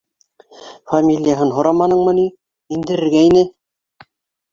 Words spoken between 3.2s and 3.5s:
ине